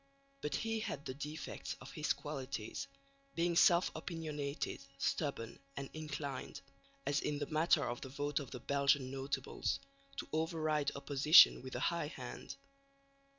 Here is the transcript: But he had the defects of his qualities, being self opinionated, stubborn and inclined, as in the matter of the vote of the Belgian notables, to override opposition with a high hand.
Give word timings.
But 0.41 0.55
he 0.55 0.79
had 0.79 1.05
the 1.05 1.13
defects 1.13 1.75
of 1.79 1.91
his 1.91 2.11
qualities, 2.11 2.87
being 3.35 3.55
self 3.55 3.91
opinionated, 3.95 4.81
stubborn 4.97 5.59
and 5.77 5.91
inclined, 5.93 6.59
as 7.05 7.19
in 7.21 7.37
the 7.37 7.45
matter 7.45 7.87
of 7.87 8.01
the 8.01 8.09
vote 8.09 8.39
of 8.39 8.49
the 8.49 8.59
Belgian 8.61 9.11
notables, 9.11 9.79
to 10.17 10.27
override 10.33 10.91
opposition 10.95 11.61
with 11.61 11.75
a 11.75 11.79
high 11.79 12.07
hand. 12.07 12.55